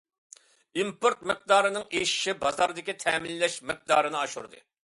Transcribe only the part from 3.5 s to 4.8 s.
مىقدارىنى ئاشۇردى.